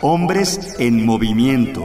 Hombres 0.00 0.76
en 0.78 1.04
movimiento. 1.04 1.84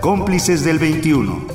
Cómplices 0.00 0.64
del 0.64 0.78
21. 0.78 1.46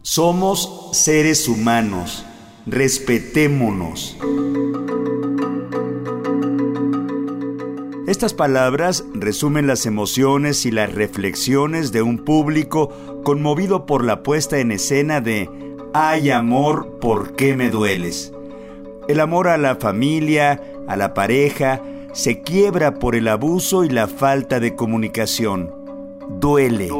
Somos 0.00 0.88
seres 0.92 1.48
humanos. 1.48 2.24
Respetémonos. 2.64 4.16
Estas 8.06 8.32
palabras 8.32 9.04
resumen 9.12 9.66
las 9.66 9.84
emociones 9.84 10.64
y 10.64 10.70
las 10.70 10.94
reflexiones 10.94 11.92
de 11.92 12.00
un 12.00 12.24
público 12.24 12.88
conmovido 13.22 13.84
por 13.84 14.02
la 14.02 14.22
puesta 14.22 14.60
en 14.60 14.72
escena 14.72 15.20
de 15.20 15.69
Hay 15.92 16.30
amor, 16.30 16.98
¿por 17.00 17.34
qué 17.34 17.56
me 17.56 17.68
dueles? 17.68 18.32
El 19.08 19.18
amor 19.18 19.48
a 19.48 19.58
la 19.58 19.74
familia, 19.74 20.62
a 20.86 20.96
la 20.96 21.14
pareja, 21.14 21.82
se 22.12 22.42
quiebra 22.42 22.94
por 22.94 23.16
el 23.16 23.26
abuso 23.26 23.82
y 23.82 23.88
la 23.88 24.06
falta 24.06 24.60
de 24.60 24.76
comunicación. 24.76 25.74
Duele. 26.38 26.90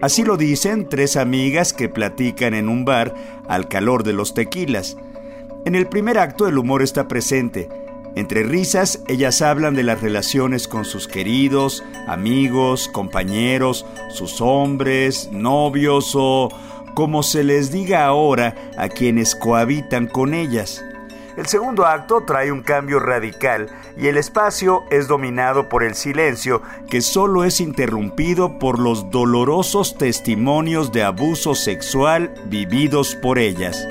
Así 0.00 0.24
lo 0.24 0.38
dicen 0.38 0.88
tres 0.88 1.16
amigas 1.16 1.74
que 1.74 1.90
platican 1.90 2.54
en 2.54 2.70
un 2.70 2.86
bar 2.86 3.14
al 3.48 3.68
calor 3.68 4.02
de 4.02 4.14
los 4.14 4.32
tequilas. 4.32 4.96
En 5.66 5.74
el 5.74 5.86
primer 5.86 6.16
acto 6.18 6.48
el 6.48 6.56
humor 6.56 6.82
está 6.82 7.08
presente 7.08 7.68
entre 8.16 8.44
risas, 8.44 9.02
ellas 9.08 9.42
hablan 9.42 9.74
de 9.74 9.82
las 9.82 10.00
relaciones 10.00 10.68
con 10.68 10.86
sus 10.86 11.06
queridos, 11.06 11.84
amigos, 12.08 12.88
compañeros, 12.88 13.84
sus 14.08 14.40
hombres, 14.40 15.28
novios 15.32 16.12
o, 16.14 16.48
como 16.96 17.22
se 17.22 17.44
les 17.44 17.70
diga 17.70 18.06
ahora, 18.06 18.54
a 18.78 18.88
quienes 18.88 19.34
cohabitan 19.36 20.06
con 20.06 20.32
ellas. 20.32 20.82
El 21.36 21.44
segundo 21.44 21.84
acto 21.84 22.22
trae 22.26 22.50
un 22.50 22.62
cambio 22.62 23.00
radical 23.00 23.68
y 23.98 24.06
el 24.06 24.16
espacio 24.16 24.84
es 24.90 25.06
dominado 25.06 25.68
por 25.68 25.82
el 25.82 25.94
silencio 25.94 26.62
que 26.88 27.02
solo 27.02 27.44
es 27.44 27.60
interrumpido 27.60 28.58
por 28.58 28.78
los 28.78 29.10
dolorosos 29.10 29.98
testimonios 29.98 30.90
de 30.90 31.02
abuso 31.02 31.54
sexual 31.54 32.32
vividos 32.46 33.14
por 33.14 33.38
ellas. 33.38 33.86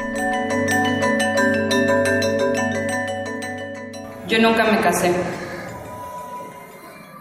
Yo 4.27 4.39
nunca 4.39 4.63
me 4.63 4.81
casé. 4.81 5.13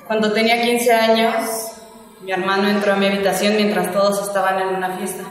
Cuando 0.07 0.33
tenía 0.33 0.63
15 0.63 0.93
años, 0.95 1.35
mi 2.23 2.33
hermano 2.33 2.71
entró 2.71 2.95
a 2.95 2.97
mi 2.97 3.05
habitación 3.05 3.57
mientras 3.57 3.93
todos 3.93 4.27
estaban 4.27 4.59
en 4.61 4.77
una 4.77 4.97
fiesta. 4.97 5.25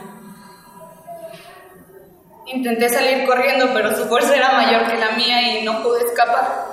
Intenté 2.54 2.88
salir 2.88 3.26
corriendo, 3.26 3.70
pero 3.74 3.96
su 3.96 4.06
fuerza 4.06 4.36
era 4.36 4.52
mayor 4.52 4.86
que 4.88 4.96
la 4.96 5.10
mía 5.10 5.42
y 5.42 5.64
no 5.64 5.82
pude 5.82 6.04
escapar. 6.04 6.66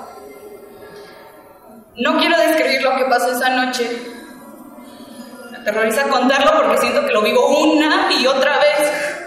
No 1.97 2.17
quiero 2.19 2.38
describir 2.38 2.81
lo 2.83 2.95
que 2.95 3.05
pasó 3.05 3.31
esa 3.31 3.49
noche. 3.49 3.89
Me 5.49 5.57
aterroriza 5.57 6.03
contarlo 6.03 6.51
porque 6.61 6.77
siento 6.77 7.05
que 7.05 7.11
lo 7.11 7.21
vivo 7.23 7.63
una 7.63 8.07
y 8.11 8.27
otra 8.27 8.59
vez. 8.59 9.17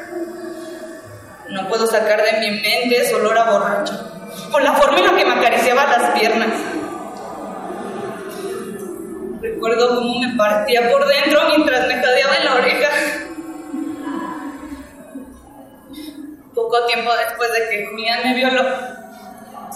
No 1.50 1.68
puedo 1.68 1.86
sacar 1.86 2.22
de 2.22 2.40
mi 2.40 2.50
mente 2.52 3.02
ese 3.02 3.14
olor 3.14 3.36
a 3.36 3.50
borracho 3.50 4.10
con 4.50 4.62
la 4.62 4.74
forma 4.74 4.98
en 4.98 5.06
la 5.06 5.16
que 5.16 5.24
me 5.24 5.34
acariciaba 5.34 5.86
las 5.86 6.10
piernas. 6.12 6.50
Recuerdo 9.40 9.96
cómo 9.96 10.20
me 10.20 10.36
partía 10.36 10.90
por 10.90 11.06
dentro 11.06 11.48
mientras 11.48 11.88
me 11.88 12.00
Poco 16.74 16.86
tiempo 16.86 17.10
después 17.14 17.52
de 17.52 17.68
que 17.70 17.86
Julián 17.86 18.20
me 18.24 18.34
violó, 18.34 18.62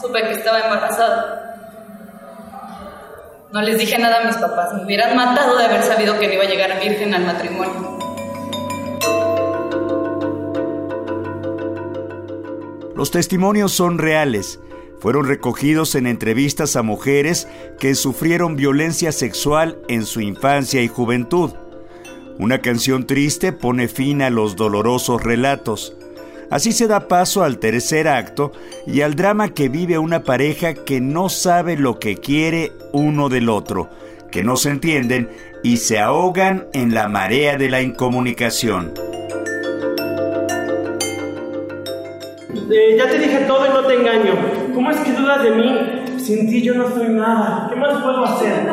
supe 0.00 0.20
que 0.20 0.32
estaba 0.32 0.62
embarazada. 0.62 1.54
No 3.52 3.62
les 3.62 3.78
dije 3.78 3.96
nada 3.98 4.22
a 4.22 4.24
mis 4.24 4.36
papás, 4.36 4.74
me 4.74 4.84
hubieran 4.84 5.14
matado 5.14 5.56
de 5.56 5.64
haber 5.64 5.84
sabido 5.84 6.18
que 6.18 6.26
no 6.26 6.34
iba 6.34 6.42
a 6.42 6.48
llegar 6.48 6.80
virgen 6.80 7.14
al 7.14 7.24
matrimonio. 7.24 7.98
Los 12.96 13.12
testimonios 13.12 13.70
son 13.70 13.98
reales. 13.98 14.58
Fueron 14.98 15.28
recogidos 15.28 15.94
en 15.94 16.08
entrevistas 16.08 16.74
a 16.74 16.82
mujeres 16.82 17.46
que 17.78 17.94
sufrieron 17.94 18.56
violencia 18.56 19.12
sexual 19.12 19.78
en 19.86 20.04
su 20.04 20.20
infancia 20.20 20.82
y 20.82 20.88
juventud. 20.88 21.52
Una 22.40 22.60
canción 22.60 23.06
triste 23.06 23.52
pone 23.52 23.86
fin 23.86 24.20
a 24.20 24.30
los 24.30 24.56
dolorosos 24.56 25.22
relatos. 25.22 25.94
Así 26.50 26.72
se 26.72 26.86
da 26.86 27.08
paso 27.08 27.44
al 27.44 27.58
tercer 27.58 28.08
acto 28.08 28.52
y 28.86 29.02
al 29.02 29.14
drama 29.14 29.50
que 29.50 29.68
vive 29.68 29.98
una 29.98 30.22
pareja 30.22 30.72
que 30.72 31.00
no 31.00 31.28
sabe 31.28 31.76
lo 31.76 31.98
que 31.98 32.16
quiere 32.16 32.72
uno 32.92 33.28
del 33.28 33.50
otro, 33.50 33.90
que 34.30 34.42
no 34.42 34.56
se 34.56 34.70
entienden 34.70 35.28
y 35.62 35.76
se 35.76 35.98
ahogan 35.98 36.66
en 36.72 36.94
la 36.94 37.08
marea 37.08 37.58
de 37.58 37.68
la 37.68 37.82
incomunicación. 37.82 38.94
Eh, 42.70 42.96
ya 42.96 43.10
te 43.10 43.18
dije 43.18 43.44
todo 43.46 43.66
y 43.66 43.68
no 43.70 43.84
te 43.84 43.94
engaño. 43.94 44.34
¿Cómo 44.74 44.90
es 44.90 44.98
que 45.00 45.12
dudas 45.12 45.42
de 45.42 45.50
mí? 45.50 46.18
Sin 46.18 46.48
ti 46.48 46.62
yo 46.62 46.74
no 46.74 46.88
soy 46.88 47.08
nada. 47.08 47.68
¿Qué 47.70 47.76
más 47.76 48.02
puedo 48.02 48.24
hacer? 48.24 48.72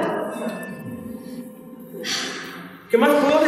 ¿Qué 2.90 2.97
más 2.97 3.09
puedo? 3.09 3.44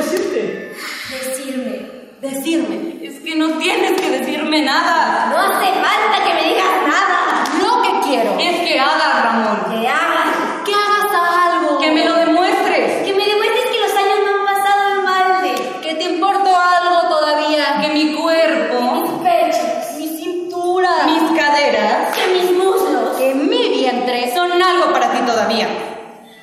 Decirme. 2.22 2.98
Es 3.06 3.20
que 3.20 3.36
no 3.36 3.60
tienes 3.60 4.02
que 4.02 4.10
decirme 4.10 4.64
nada. 4.64 5.28
No 5.30 5.38
hace 5.38 5.68
falta 5.74 6.24
que 6.26 6.34
me 6.34 6.50
digas 6.50 6.66
nada. 6.88 7.44
Lo 7.62 7.82
que 7.84 8.08
quiero 8.08 8.36
es 8.40 8.68
que 8.68 8.80
hagas, 8.80 9.24
Ramón. 9.24 9.66
Que 9.70 9.88
hagas. 9.88 10.36
Que 10.66 10.74
hagas 10.74 11.14
algo. 11.14 11.78
Que 11.78 11.92
me 11.92 12.04
lo 12.04 12.16
demuestres. 12.16 13.06
Que 13.06 13.14
me 13.14 13.24
demuestres 13.24 13.66
que 13.66 13.80
los 13.80 13.92
años 13.92 14.20
no 14.26 14.40
han 14.40 14.56
pasado 14.56 14.98
en 14.98 15.06
balde. 15.06 15.56
Que 15.84 15.94
te 15.94 16.04
importo 16.06 16.50
algo 16.56 17.08
todavía. 17.08 17.82
Que 17.82 17.90
mi 17.90 18.16
cuerpo. 18.16 18.82
Mis 18.94 19.12
pechos. 19.22 19.98
Mi 19.98 20.08
cintura. 20.08 20.90
Mis 21.06 21.40
caderas. 21.40 22.18
Que 22.18 22.34
mis 22.34 22.52
muslos. 22.58 23.16
Que 23.16 23.36
mi 23.36 23.78
vientre 23.78 24.34
son 24.34 24.52
algo 24.60 24.92
para 24.92 25.12
ti 25.12 25.20
todavía. 25.20 25.68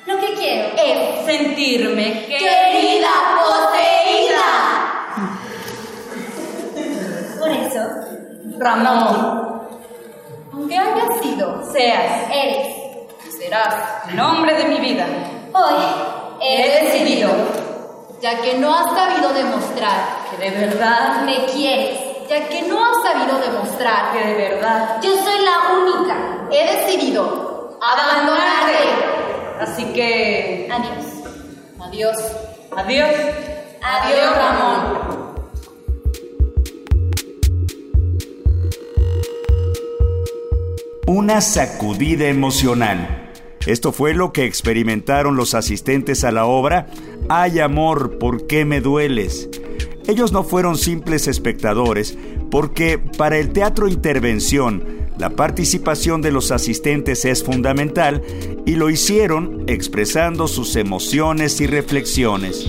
Lo 0.05 0.19
que 0.19 0.33
quiero 0.35 0.67
Es 0.77 1.25
sentirme 1.25 2.25
querida, 2.27 2.34
Ramón. 8.65 9.61
Aunque 10.51 10.75
hayas 10.77 11.19
sido, 11.21 11.61
seas, 11.71 12.29
eres. 12.33 12.67
y 13.27 13.31
serás 13.31 13.75
el 14.11 14.19
hombre 14.19 14.55
de 14.55 14.65
mi 14.65 14.79
vida. 14.79 15.05
Hoy 15.53 15.75
He 16.41 16.83
decidido 16.83 17.29
ya 18.21 18.41
que 18.41 18.55
no 18.57 18.73
has 18.73 18.87
sabido 18.95 19.31
demostrar 19.33 20.17
que 20.31 20.37
de 20.49 20.49
verdad 20.65 21.21
me 21.25 21.45
quieres, 21.45 21.99
ya 22.27 22.47
que 22.49 22.63
no 22.63 22.83
has 22.83 23.03
sabido 23.03 23.37
demostrar 23.39 24.11
que 24.13 24.19
de 24.19 24.33
verdad 24.33 24.99
yo 25.01 25.11
soy 25.23 25.45
la 25.45 25.57
única. 25.79 26.15
he 26.51 26.75
decidido 26.77 27.77
abandonarte. 27.81 28.77
Así 29.61 29.85
que 29.93 30.67
Adiós. 30.71 31.05
Adiós. 31.79 32.17
adiós. 32.75 33.09
Una 41.25 41.41
sacudida 41.41 42.27
emocional. 42.27 43.31
Esto 43.65 43.91
fue 43.91 44.13
lo 44.13 44.31
que 44.31 44.45
experimentaron 44.45 45.35
los 45.35 45.55
asistentes 45.55 46.23
a 46.23 46.31
la 46.31 46.45
obra 46.45 46.85
Ay 47.29 47.57
amor, 47.57 48.19
¿por 48.19 48.45
qué 48.45 48.63
me 48.63 48.79
dueles? 48.79 49.49
Ellos 50.07 50.31
no 50.31 50.43
fueron 50.43 50.77
simples 50.77 51.27
espectadores, 51.27 52.15
porque 52.51 52.99
para 52.99 53.39
el 53.39 53.53
teatro 53.53 53.87
intervención, 53.87 54.83
la 55.17 55.31
participación 55.31 56.21
de 56.21 56.29
los 56.29 56.51
asistentes 56.51 57.25
es 57.25 57.43
fundamental 57.43 58.21
y 58.67 58.75
lo 58.75 58.91
hicieron 58.91 59.63
expresando 59.65 60.47
sus 60.47 60.75
emociones 60.75 61.59
y 61.59 61.65
reflexiones. 61.65 62.67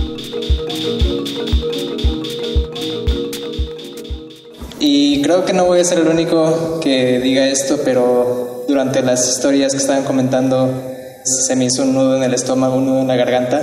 Y 4.79 5.21
creo 5.23 5.43
que 5.43 5.53
no 5.53 5.65
voy 5.65 5.79
a 5.79 5.83
ser 5.83 5.99
el 5.99 6.07
único 6.07 6.79
que 6.79 7.19
diga 7.19 7.47
esto, 7.47 7.79
pero 7.83 8.56
durante 8.67 9.01
las 9.01 9.27
historias 9.29 9.71
que 9.71 9.77
estaban 9.77 10.03
comentando 10.03 10.69
se 11.23 11.55
me 11.55 11.65
hizo 11.65 11.83
un 11.83 11.93
nudo 11.93 12.17
en 12.17 12.23
el 12.23 12.33
estómago, 12.33 12.75
un 12.75 12.85
nudo 12.85 13.01
en 13.01 13.07
la 13.07 13.15
garganta, 13.15 13.61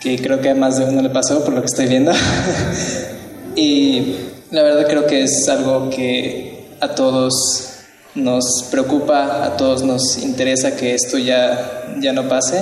que 0.00 0.18
creo 0.18 0.40
que 0.40 0.50
a 0.50 0.54
más 0.54 0.78
de 0.78 0.84
uno 0.84 1.02
le 1.02 1.10
pasó 1.10 1.44
por 1.44 1.54
lo 1.54 1.60
que 1.60 1.66
estoy 1.66 1.86
viendo. 1.86 2.12
y 3.56 4.16
la 4.50 4.62
verdad 4.62 4.86
creo 4.86 5.06
que 5.06 5.22
es 5.22 5.48
algo 5.48 5.90
que 5.90 6.68
a 6.80 6.94
todos 6.94 7.68
nos 8.14 8.64
preocupa, 8.70 9.44
a 9.44 9.56
todos 9.56 9.82
nos 9.82 10.18
interesa 10.18 10.76
que 10.76 10.94
esto 10.94 11.18
ya, 11.18 11.84
ya 12.00 12.12
no 12.12 12.28
pase. 12.28 12.60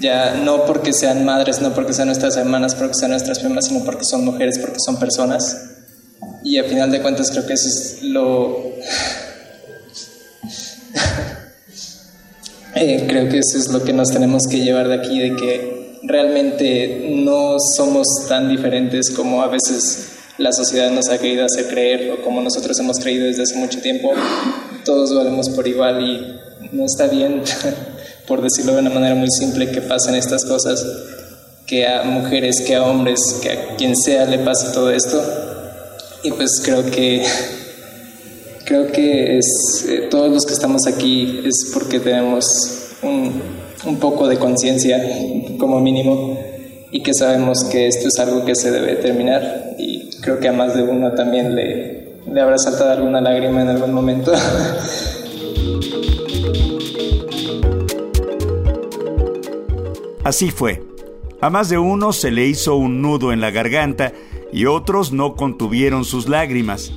Ya 0.00 0.34
no 0.34 0.64
porque 0.64 0.92
sean 0.92 1.24
madres, 1.24 1.60
no 1.60 1.74
porque 1.74 1.92
sean 1.92 2.06
nuestras 2.06 2.36
hermanas, 2.36 2.76
porque 2.76 2.94
sean 2.94 3.10
nuestras 3.10 3.40
primas, 3.40 3.66
sino 3.66 3.84
porque 3.84 4.04
son 4.04 4.24
mujeres, 4.24 4.56
porque 4.60 4.78
son 4.78 4.96
personas 5.00 5.56
Y 6.44 6.58
a 6.58 6.64
final 6.64 6.92
de 6.92 7.02
cuentas 7.02 7.32
creo 7.32 7.46
que 7.46 7.54
eso 7.54 7.68
es 7.68 8.02
lo... 8.02 8.62
Eh, 12.80 13.06
creo 13.08 13.28
que 13.28 13.38
eso 13.38 13.58
es 13.58 13.68
lo 13.70 13.82
que 13.82 13.92
nos 13.92 14.08
tenemos 14.10 14.46
que 14.46 14.60
llevar 14.60 14.86
de 14.86 14.94
aquí, 14.94 15.18
de 15.18 15.34
que 15.34 15.98
realmente 16.04 17.08
no 17.10 17.58
somos 17.58 18.06
tan 18.28 18.48
diferentes 18.48 19.10
como 19.10 19.42
a 19.42 19.48
veces 19.48 20.10
la 20.38 20.52
sociedad 20.52 20.88
nos 20.92 21.08
ha 21.08 21.18
querido 21.18 21.44
hacer 21.44 21.66
creer 21.66 22.12
o 22.12 22.22
como 22.22 22.40
nosotros 22.40 22.78
hemos 22.78 23.00
creído 23.00 23.26
desde 23.26 23.42
hace 23.42 23.56
mucho 23.56 23.80
tiempo. 23.80 24.12
Todos 24.84 25.12
valemos 25.12 25.48
por 25.50 25.66
igual 25.66 26.00
y 26.02 26.38
no 26.70 26.84
está 26.84 27.08
bien, 27.08 27.42
por 28.28 28.42
decirlo 28.42 28.74
de 28.74 28.82
una 28.82 28.90
manera 28.90 29.16
muy 29.16 29.30
simple, 29.30 29.72
que 29.72 29.80
pasen 29.80 30.14
estas 30.14 30.44
cosas, 30.44 30.86
que 31.66 31.84
a 31.84 32.04
mujeres, 32.04 32.60
que 32.60 32.76
a 32.76 32.84
hombres, 32.84 33.40
que 33.42 33.50
a 33.50 33.76
quien 33.76 33.96
sea 33.96 34.24
le 34.24 34.38
pase 34.38 34.72
todo 34.72 34.92
esto. 34.92 35.20
Y 36.22 36.30
pues 36.30 36.60
creo 36.64 36.88
que 36.88 37.24
creo 38.68 38.92
que 38.92 39.38
es, 39.38 39.86
eh, 39.88 40.08
todos 40.10 40.30
los 40.30 40.44
que 40.44 40.52
estamos 40.52 40.86
aquí 40.86 41.40
es 41.42 41.70
porque 41.72 42.00
tenemos 42.00 42.92
un, 43.02 43.40
un 43.86 43.96
poco 43.98 44.28
de 44.28 44.38
conciencia, 44.38 45.02
como 45.58 45.80
mínimo, 45.80 46.38
y 46.90 47.02
que 47.02 47.14
sabemos 47.14 47.64
que 47.64 47.86
esto 47.86 48.08
es 48.08 48.18
algo 48.18 48.44
que 48.44 48.54
se 48.54 48.70
debe 48.70 48.96
terminar. 48.96 49.70
Y 49.78 50.10
creo 50.20 50.38
que 50.38 50.48
a 50.48 50.52
más 50.52 50.76
de 50.76 50.82
uno 50.82 51.12
también 51.12 51.56
le, 51.56 52.18
le 52.30 52.40
habrá 52.42 52.58
saltado 52.58 52.90
alguna 52.90 53.22
lágrima 53.22 53.62
en 53.62 53.68
algún 53.68 53.94
momento. 53.94 54.32
Así 60.24 60.50
fue. 60.50 60.82
A 61.40 61.48
más 61.48 61.70
de 61.70 61.78
uno 61.78 62.12
se 62.12 62.30
le 62.30 62.44
hizo 62.44 62.76
un 62.76 63.00
nudo 63.00 63.32
en 63.32 63.40
la 63.40 63.50
garganta 63.50 64.12
y 64.52 64.66
otros 64.66 65.10
no 65.10 65.36
contuvieron 65.36 66.04
sus 66.04 66.28
lágrimas. 66.28 66.92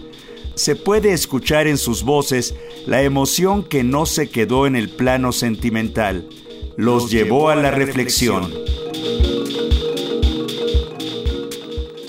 Se 0.55 0.75
puede 0.75 1.13
escuchar 1.13 1.67
en 1.67 1.77
sus 1.77 2.03
voces 2.03 2.53
la 2.85 3.01
emoción 3.01 3.63
que 3.63 3.83
no 3.83 4.05
se 4.05 4.29
quedó 4.29 4.67
en 4.67 4.75
el 4.75 4.89
plano 4.89 5.31
sentimental. 5.31 6.27
Los 6.75 7.09
llevó 7.09 7.49
a 7.49 7.55
la 7.55 7.71
reflexión. 7.71 8.51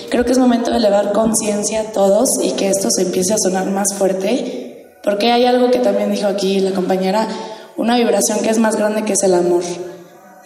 Creo 0.09 0.25
que 0.25 0.31
es 0.31 0.37
momento 0.37 0.71
de 0.71 0.77
elevar 0.77 1.11
conciencia 1.11 1.81
a 1.81 1.91
todos 1.91 2.29
y 2.43 2.51
que 2.51 2.69
esto 2.69 2.91
se 2.91 3.03
empiece 3.03 3.33
a 3.33 3.37
sonar 3.37 3.71
más 3.71 3.95
fuerte, 3.97 4.97
porque 5.03 5.31
hay 5.31 5.45
algo 5.45 5.71
que 5.71 5.79
también 5.79 6.11
dijo 6.11 6.27
aquí 6.27 6.59
la 6.59 6.71
compañera, 6.71 7.27
una 7.77 7.97
vibración 7.97 8.39
que 8.41 8.49
es 8.49 8.59
más 8.59 8.75
grande 8.75 9.03
que 9.03 9.13
es 9.13 9.23
el 9.23 9.33
amor. 9.33 9.63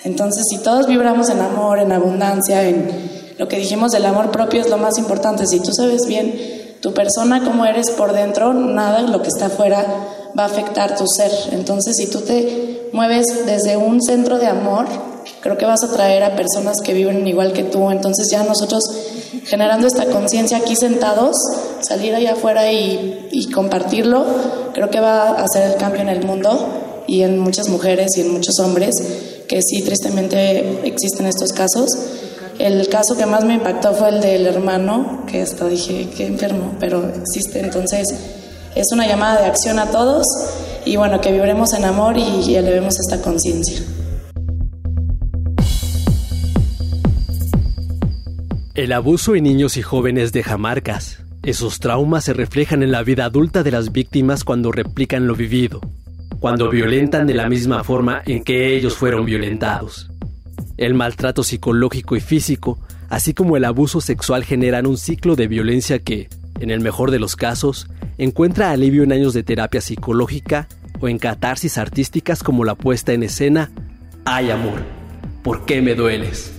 Entonces, 0.03 0.45
si 0.49 0.59
todos 0.59 0.87
vibramos 0.87 1.29
en 1.29 1.41
amor, 1.41 1.79
en 1.79 1.91
abundancia, 1.91 2.67
en 2.67 3.35
lo 3.37 3.47
que 3.47 3.57
dijimos 3.57 3.91
del 3.91 4.05
amor 4.05 4.31
propio 4.31 4.61
es 4.61 4.69
lo 4.69 4.77
más 4.77 4.97
importante. 4.97 5.45
Si 5.47 5.59
tú 5.59 5.73
sabes 5.73 6.07
bien 6.07 6.56
tu 6.81 6.93
persona, 6.93 7.43
cómo 7.43 7.65
eres 7.65 7.91
por 7.91 8.13
dentro, 8.13 8.53
nada 8.53 9.01
lo 9.01 9.21
que 9.21 9.29
está 9.29 9.47
afuera 9.47 9.85
va 10.37 10.43
a 10.43 10.47
afectar 10.47 10.95
tu 10.95 11.07
ser. 11.07 11.31
Entonces, 11.51 11.97
si 11.97 12.07
tú 12.07 12.21
te 12.21 12.89
mueves 12.93 13.45
desde 13.45 13.77
un 13.77 14.01
centro 14.01 14.37
de 14.37 14.47
amor, 14.47 14.85
creo 15.41 15.57
que 15.57 15.65
vas 15.65 15.83
a 15.83 15.91
traer 15.91 16.23
a 16.23 16.35
personas 16.35 16.81
que 16.81 16.93
viven 16.93 17.27
igual 17.27 17.53
que 17.53 17.63
tú. 17.63 17.89
Entonces, 17.89 18.29
ya 18.29 18.43
nosotros 18.43 18.83
generando 19.45 19.87
esta 19.87 20.05
conciencia 20.05 20.57
aquí 20.57 20.75
sentados, 20.75 21.37
salir 21.81 22.13
allá 22.13 22.33
afuera 22.33 22.71
y, 22.71 23.29
y 23.31 23.49
compartirlo, 23.51 24.25
creo 24.73 24.89
que 24.89 24.99
va 24.99 25.29
a 25.29 25.43
hacer 25.43 25.71
el 25.71 25.77
cambio 25.77 26.01
en 26.01 26.09
el 26.09 26.25
mundo 26.25 27.03
y 27.07 27.23
en 27.23 27.39
muchas 27.39 27.69
mujeres 27.69 28.17
y 28.17 28.21
en 28.21 28.31
muchos 28.31 28.59
hombres 28.59 28.95
que 29.47 29.61
sí, 29.61 29.81
tristemente 29.81 30.85
existen 30.87 31.25
estos 31.25 31.53
casos. 31.53 31.89
El 32.59 32.89
caso 32.89 33.15
que 33.15 33.27
más 33.27 33.45
me 33.45 33.53
impactó 33.53 33.93
fue 33.93 34.09
el 34.09 34.19
del 34.19 34.47
hermano, 34.47 35.23
que 35.27 35.43
hasta 35.43 35.67
dije, 35.67 36.09
qué 36.17 36.25
enfermo, 36.25 36.75
pero 36.79 37.07
existe. 37.07 37.59
Entonces, 37.59 38.07
es 38.75 38.91
una 38.91 39.07
llamada 39.07 39.41
de 39.41 39.45
acción 39.45 39.77
a 39.77 39.91
todos 39.91 40.25
y 40.83 40.95
bueno, 40.95 41.21
que 41.21 41.31
vibremos 41.31 41.73
en 41.73 41.85
amor 41.85 42.17
y, 42.17 42.23
y 42.23 42.55
elevemos 42.55 42.99
esta 42.99 43.21
conciencia. 43.21 43.79
El 48.73 48.91
abuso 48.91 49.35
en 49.35 49.43
niños 49.43 49.77
y 49.77 49.83
jóvenes 49.83 50.31
deja 50.31 50.57
marcas. 50.57 51.19
Esos 51.43 51.79
traumas 51.79 52.25
se 52.25 52.33
reflejan 52.33 52.81
en 52.81 52.91
la 52.91 53.03
vida 53.03 53.25
adulta 53.25 53.61
de 53.61 53.71
las 53.71 53.91
víctimas 53.91 54.43
cuando 54.43 54.71
replican 54.71 55.27
lo 55.27 55.35
vivido, 55.35 55.79
cuando 56.39 56.69
violentan 56.69 57.27
de 57.27 57.35
la 57.35 57.49
misma 57.49 57.83
forma 57.83 58.23
en 58.25 58.43
que 58.43 58.75
ellos 58.75 58.95
fueron 58.95 59.25
violentados. 59.25 60.09
El 60.77 60.93
maltrato 60.93 61.43
psicológico 61.43 62.15
y 62.15 62.19
físico, 62.19 62.79
así 63.09 63.33
como 63.33 63.57
el 63.57 63.65
abuso 63.65 64.01
sexual 64.01 64.43
generan 64.43 64.85
un 64.85 64.97
ciclo 64.97 65.35
de 65.35 65.47
violencia 65.47 65.99
que, 65.99 66.29
en 66.59 66.71
el 66.71 66.81
mejor 66.81 67.11
de 67.11 67.19
los 67.19 67.35
casos, 67.35 67.89
encuentra 68.17 68.71
alivio 68.71 69.03
en 69.03 69.11
años 69.11 69.33
de 69.33 69.43
terapia 69.43 69.81
psicológica 69.81 70.67
o 70.99 71.07
en 71.07 71.17
catarsis 71.17 71.77
artísticas 71.77 72.43
como 72.43 72.63
la 72.63 72.75
puesta 72.75 73.13
en 73.13 73.23
escena 73.23 73.71
Ay 74.25 74.51
amor, 74.51 74.81
¿por 75.43 75.65
qué 75.65 75.81
me 75.81 75.95
dueles? 75.95 76.51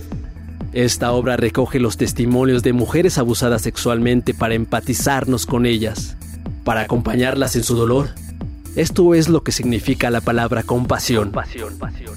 Esta 0.73 1.11
obra 1.11 1.37
recoge 1.37 1.79
los 1.79 1.97
testimonios 1.97 2.63
de 2.63 2.73
mujeres 2.73 3.17
abusadas 3.17 3.61
sexualmente 3.61 4.33
para 4.33 4.55
empatizarnos 4.55 5.45
con 5.45 5.65
ellas, 5.65 6.17
para 6.63 6.81
acompañarlas 6.81 7.55
en 7.55 7.63
su 7.63 7.75
dolor 7.75 8.09
esto 8.75 9.13
es 9.13 9.29
lo 9.29 9.43
que 9.43 9.51
significa 9.51 10.09
la 10.09 10.21
palabra 10.21 10.63
compasión. 10.63 11.31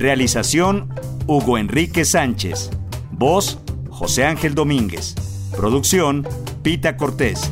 Realización 0.01 0.89
Hugo 1.27 1.59
Enrique 1.59 2.05
Sánchez. 2.05 2.71
Voz 3.11 3.59
José 3.91 4.25
Ángel 4.25 4.55
Domínguez. 4.55 5.13
Producción 5.55 6.27
Pita 6.63 6.97
Cortés. 6.97 7.51